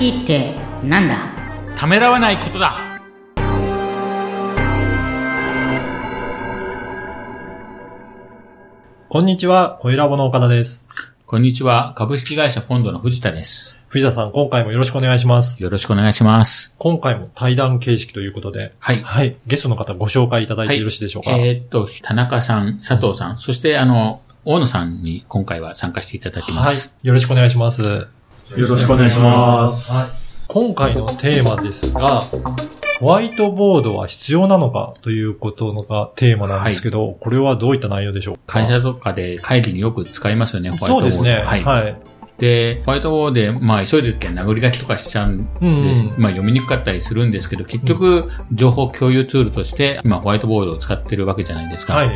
[0.00, 1.18] IT ってなんだ？
[1.74, 3.00] ためらわないことだ
[9.08, 10.88] こんにちは、小ラボの岡田です。
[11.26, 11.94] こんにちは。
[11.96, 13.76] 株式会社ポンドの藤田です。
[13.88, 15.60] 藤田さん、今回もよろしくお願いします。
[15.60, 16.76] よろしくお願いします。
[16.78, 19.02] 今回も対談形式ということで、はい。
[19.02, 21.32] はい、ゲストの方ご紹介いただいてよろしいでしょうか？
[21.32, 28.06] えーっと、田中さん、佐藤さん、そしてあの、大野さんに今回は参加していただきまはいす。、よろしくお願いします。
[28.56, 29.92] よろしくお願いします。
[30.46, 32.22] 今回のテーマですが、
[32.98, 38.40] ホワイトボードは必要なのかということがテーマなんですけど、これはどういった内容でしょうか？
[38.46, 41.10] 会社とかで会議によく使いますよね、ホワイトボード。
[41.10, 41.44] そうですね。
[41.44, 41.64] はい。
[41.64, 41.96] はい。
[42.38, 46.06] で、ホワイトボードで、まあ、急いでる時は殴り書きとかしちゃうんうんです。
[46.06, 51.96] うんまあ、読みにくかったりするんですけど、結局、情報共有ツールとして、今、ホワイトボードを使ってるわけじゃないですか。
[51.96, 52.10] はい。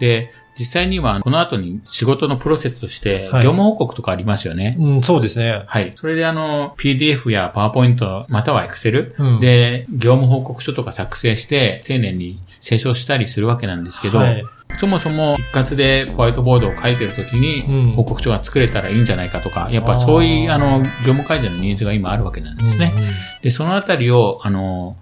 [0.00, 4.76] で、実際には、この後に仕事のプロセスとして、はい業務報告とかありますよね。
[4.78, 5.62] うん、そうですね。
[5.66, 5.92] はい。
[5.94, 14.44] それであの、PDF や PowerPoint、または Excel うんで、業務報告書とか作成して、丁寧に清書したりするわけなんですけど、はい
[14.76, 22.92] そもそも一括でホワイトボードを書いてるときにうん、報告書が作れたらいいんじゃないかとか、やっぱそういう、あの、業務改善のニーズが今あるわけなんですね。
[23.42, 24.96] で、そのあたりを、あの、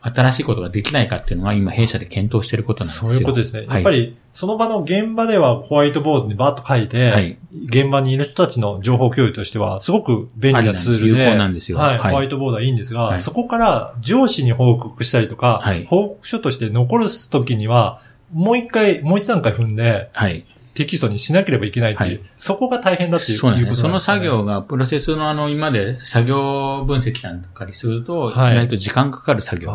[0.00, 3.10] 新しいことができないかっていうのは今弊社で検討していることなんですよ。
[3.10, 3.66] そういうことですね。
[3.66, 3.68] はい。
[3.76, 7.36] やっぱり、その場の現場ではホワイトボードにバーッと書いて、はい。
[7.66, 11.78] 現場にいる人たちの情報共有としては、すごく便利なツールで、有効なんですよ。
[11.78, 12.10] はい、はい。
[12.12, 13.20] ホワイトボードはいいんですが、はい。
[13.20, 15.84] そこから上司に報告したりとか、はい。
[15.86, 18.00] 報告書として残るときには、
[18.32, 20.44] もう一回、もう一段階踏んで、はい。
[20.78, 23.74] テキストにしなければいけないっていう、はいそこが大変だっていうそうなんですね。
[23.74, 29.70] その作業が、プロセスのあの、今まで作業分析なんかにすると、はい意外と時間かかる作業。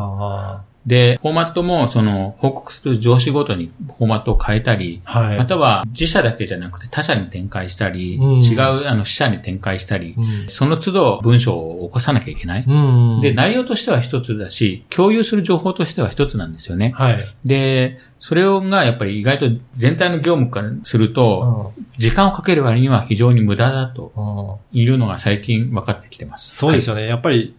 [0.86, 5.38] あで、フォーマットも、その、報告する上司ごとにフォーマットを変えたり、ーはい。
[5.38, 12.66] または自社だけじゃなくて他社に展開したり、うん違うあの支社に展開したり、うんその都度文章を起こさなきゃいけない。
[12.67, 16.94] うんで、内容としては一つだし、共有する情報としては一つなんですよね。
[16.96, 17.19] はい。
[17.46, 26.56] で、それがやっぱり意外と全体の業務からすると、時間をかける割には非常に無駄だとうんいうのが最近分かってきてます。
[26.56, 27.06] そうですよね。
[27.06, 27.56] やっぱり、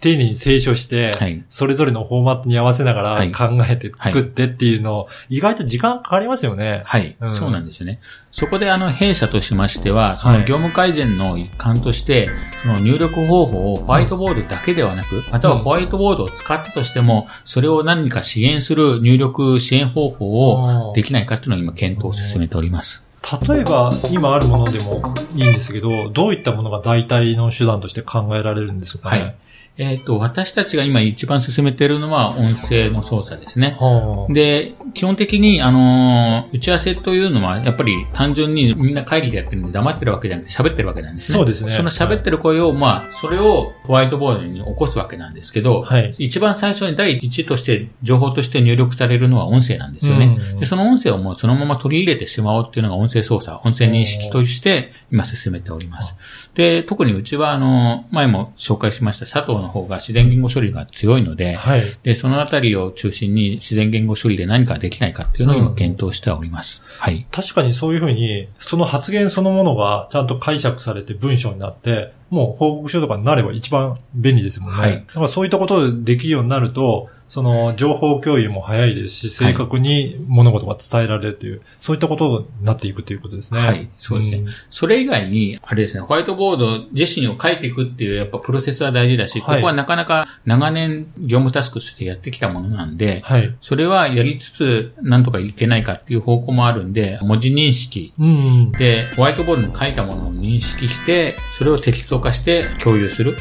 [0.00, 6.82] 丁寧に清書して、はいそれぞれのフォーマットに合わせながはいら考えて作ってっていうの、意外と時間かかりますよね。
[6.84, 8.00] はい、うんそうなんですよね。
[8.30, 12.28] そこであの弊社としましては、そのはい業務改善の一環として、
[12.62, 23.04] その入力方法をホワイトボードだけではなく、またはホワイトボードを使ったとしても、それを何か支援する入力支援方法をできないかっていうのを今検討を進めております。
[23.48, 25.02] 例えば、今あるものでも
[25.34, 29.20] いいんですけど、どういったものが代替の手段として考えられるんですかね？
[29.20, 29.36] はい。
[29.78, 33.76] えっ、と、私たちが今一番進めているのは音声の操作ですね。
[33.78, 41.38] はあで、基本的に、あのー打ち合わせというのは、やっぱり単純にみんな会議でやってるんで黙ってるわけじゃなくて喋ってるわけなんですね。
[41.38, 50.38] そうですねその喋ってる声を、まあ、それをホワイトボードに起こすわけなんですけど、はい一番最初に第一として、情報として入力されるのは音声なんですよね。
[50.52, 56.16] うんで、その音声をもうそのまま取り入れてしまおうっていうのが音声操作、音声認識として今進めております。
[56.54, 61.82] で、特にうちは、あの、前も紹介しました佐藤の方が自然言語処理が強いので、はい。
[62.02, 66.82] で、そのあたりを中心に自然言語処理で何かできないかっていうのを今検討しております。
[66.98, 67.26] はい。
[67.30, 74.78] 確かにそういうふうに、その発言そのものがちゃんと解釈されて文章になって、もう報告書とかになれば一番便利ですもんね。
[74.78, 83.60] はいだからそういったことでできるようになると、その情報共有も早いですし、正確に物事が伝えられるという、そういったことになっていくということですね。
[83.60, 93.56] はいそうですねんそれ以外に、あれですね、ホワイトボード自身を書いていくっていう、やっぱプロセスは大事だし、はいここはなかなか長年業務タスクとしてやってきたものなんで、はい。
[93.60, 98.72] それはやりつつ、なんとかいけないかっていう方向もあるんで、文字認識うん。
[98.72, 103.36] で、ホワイトボードに書いたものを認識して、それをテキスト化して共有する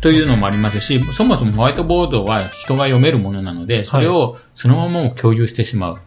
[0.00, 5.98] というのもありますし、そもそもホワイトボードは人が読めるものなので、それをそのままも共有してしまう。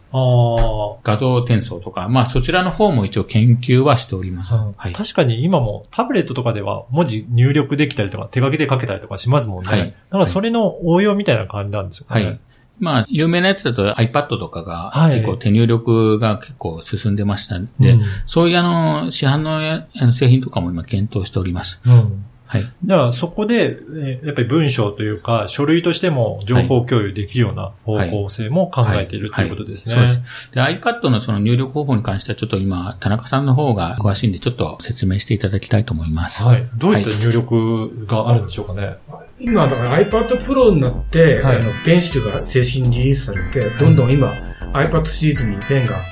[1.02, 4.54] 画像転送とか、まあそちらの方も一応研究はしております。
[4.54, 4.92] うんはい。
[4.92, 9.70] 確かに今もタブレットとかでは文字入力できたりとか手書きで書けたりとかしますもんね。
[9.70, 12.24] はいだからそれの応用みたいな感じなんですよね。
[12.24, 12.40] はい。
[12.78, 21.80] まあ、有名なやつだと iPad とかがはい結構手入力が結構進んでましたんで、うんそういうあの、市販の製品とかも今検討しております。
[21.86, 22.24] うん。
[22.46, 22.72] はい。
[22.84, 29.96] じゃあそこで、えーやっぱり文章というか書類としても情報共有できるような方向性も考えているということですね。
[29.96, 30.52] はいそうです。
[30.52, 36.44] で、iPad のその入力方法に関してはちょっと今、田中さんの方が詳しいんで、ちょっと説明していただきたいと思います。
[36.44, 36.68] はい。
[36.76, 38.96] どういった入力があるんでしょうかね。
[39.38, 41.56] 今、だから iPad Pro になって、はい。
[41.56, 44.32] あの、電子が正式にリリースされて、どんどん今、
[44.72, 46.02] iPad シリーズにペンが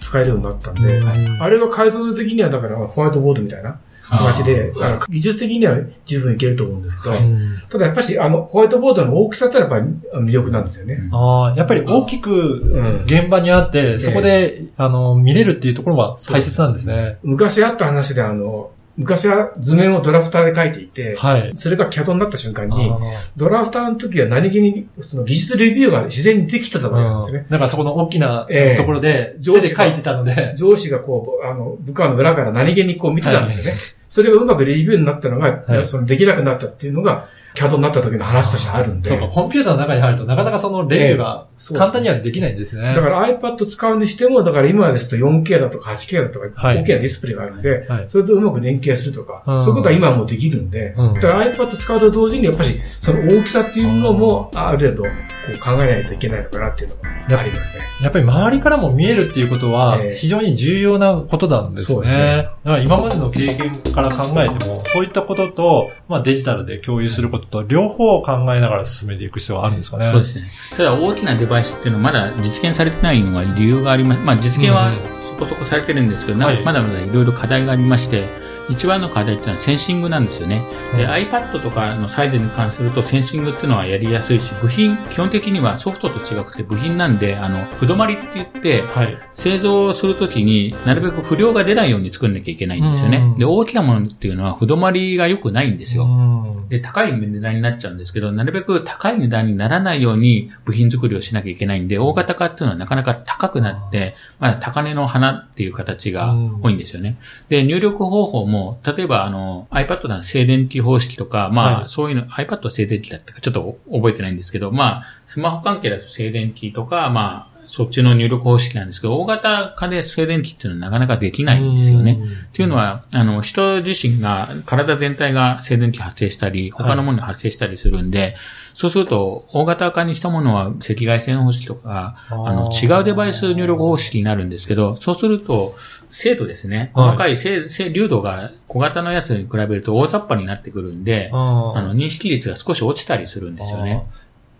[0.00, 1.42] 使えるようになったんで、うん。
[1.42, 3.78] あれの解像度的にはだからホワイトボードみたいな
[4.08, 7.28] 形で、あの技術的には十分いけると思うんですけど、はい。
[7.70, 9.84] ただやっぱし、あの、ホワイトボードの大きさってやっぱり
[10.14, 11.08] 魅力なんですよね。
[11.12, 13.04] ああ、やっぱり大きくん。
[13.04, 17.18] 現場にあって、そこで、あの、見れるっていうところは大切なんですね。
[17.22, 21.50] 昔あった話で、あの、昔は図面をドラフターで書いていて、はい。
[21.56, 22.98] それが CAD になった瞬間に、あ
[23.36, 27.46] ドラフターの時は何気に、その技術レビューが自然にできてたわけなんですよね。
[27.48, 33.72] ーだからそこの大きなええところで、上司で書いてたので、上司がこう、あの、部下の裏から何気にこう見てたんですよね。
[34.08, 39.08] それがうまくレビューになったのが、はいそのできなくなったっていうのが、CAD になった時の話としてあるんで。
[39.10, 41.46] そうか、コンピューターの中に入るとなかなかそのレビューが
[41.76, 42.94] 簡単にはできないんですね。
[42.94, 55.10] だから iPad 使うにしても、だから今ですと 4K だとか 8K だとか、はい大きなディスプレイがあるんで、はいそれとうまく連携するとか、うんそういうことは今はもうできるんで、うんだから iPad 使うと同時にやっぱりその大きさっていうのもある程度こ
[55.54, 56.96] う考えないといけないのかなっていうの
[57.28, 57.80] がありますね。
[58.02, 61.94] やっぱり周りからも見えるっていうことはええ非常に重要なことなんですね。
[61.94, 70.06] そうですねだから今までの経験から考えても、そういったことと、まあデジタルで共有することと両方考えながら進めていく必要があるんですかね。
[70.06, 70.48] そうですね。
[70.76, 74.20] ただ大きなデバイスっていうのはまだ実現されてないのは理由があります。
[74.20, 74.92] まあ実現は
[75.22, 78.24] そこそこされてるんですけど、まだまだいろいろ課題がありまして、
[78.68, 80.62] 一番の課題っていうのはセンシングなんですよね。
[80.96, 89.18] で、うん iPad とかのサイズに関するとセンシングっていうのはやりやすいし、部品、基本的にはソフトと違くて部品なんで、あの、不止まりって言って、はい。
[89.32, 93.38] 製造するときになるべく不良が出ないように作んなきゃいけないんですよねうん。
[93.38, 96.04] で、大きなものっていうのは不止まりが良くないんですよ。
[96.04, 107.16] うんで、高い値段になっちゃうんですけど、なるべく高い値段にならないように部品作りをしなきゃいけないんで、大型化っていうのはなかなか高くなって、まだ高値の花っていう形が多いんですよね。
[107.48, 108.53] で、入力方法も、
[108.84, 111.88] 例えばあの、iPad の静電気方式とか、まあ、はい。
[111.88, 122.18] そういうの、iPad は静電気だったかちょっと覚えてないんですけど、まあ、スマホ関係だと静電気とか、まあ、そっちの入力方式なんですけど、大型化で静電気っていうのはなかなかできないんですよね。
[122.48, 128.36] っていうのは、あの、人自身が、体全体が静電気発生したり、他のものに発生したりするんで、
[128.74, 135.76] そうすると、大型化にしたものは赤外線方式とか、あの、違うデバイス入力方式になるんですけど、そうすると、
[136.10, 136.92] 精度ですね。
[136.94, 144.02] はい細かい精、精、流度が小型のやつに比べると大雑把になってくるんで、ああの、認識率が少し落ちたりするんですよね。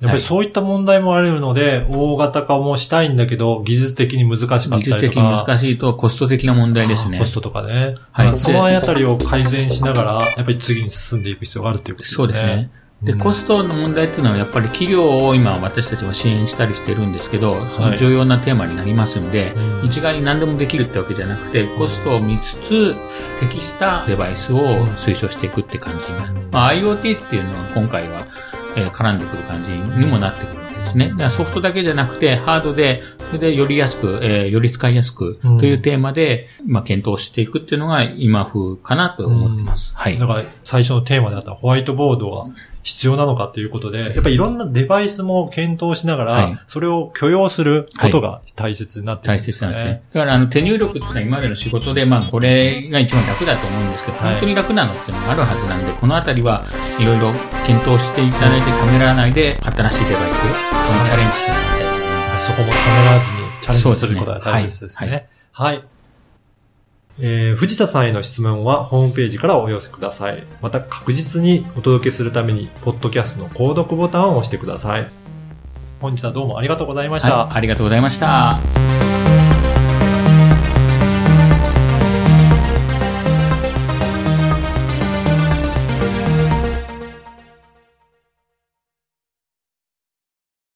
[0.04, 4.78] やっぱりそういった問題もあるので、大型化もしたいんだけど、技術的に難しかったりとか。
[4.78, 7.24] 技術的に難しいとコスト的な問題ですねコ。
[7.24, 7.96] ストとかね。
[8.12, 12.16] はいまあそのあたりを改善しながら、やっぱり次に進んでいく必要があるということですね。
[12.16, 12.70] そうですね。
[13.02, 22.94] で、うんコストの問題っていうのはやっぱり企業を今私たちは支援したりしてるんですけど、その重要なテーマになりますんで、うん一概に何でもできるってわけじゃなくて、コストを見つつ、
[23.40, 26.32] 適したデバイスを推奨していくって感じになる。
[26.32, 28.26] うんまあ、IoT っていうのは今回は、
[28.76, 31.12] えー絡んでくる感じにもなってくるんですね。
[31.30, 39.94] ソフトだけじゃなくて、ハードで、それでより安く、えーより使いやすくうんというテーマで、まあ、検討していくっていうのが今風かなと思ってます。
[39.96, 40.26] はいだ。
[40.26, 42.46] から最初のテーマであったホワイトボードは
[42.84, 49.52] 必要なのかということで、やっぱりいろんなデバイスも検討しながら、はいそれを許容することが大切になってくる大んですね。
[49.52, 50.02] 切なんですね。
[50.12, 56.64] だから、あの、手入力っていうのは今までの仕事で、まあ、これが一番楽だと思うんですけど、はい本当に楽なのっていうのがあるはずなんで、このあたりは
[56.98, 57.32] いろいろ
[57.66, 60.52] 検討していただいて、ためらわないで、新しいデバイスに
[61.06, 62.46] チャレンジしてもらいたいと思います。
[62.46, 65.28] そこもためらわずにチャレンジすることが大切ですそうですね。
[65.52, 65.84] はい。
[67.20, 70.42] えー藤田さんへの質問はホームページからお寄せください。
[70.60, 75.06] また確実にお届けするために、ポッドキャストの購読ボタンを押してください。
[76.00, 77.36] 本日はどうもありがとうございました。
[77.36, 78.83] はい、ありがとうございました。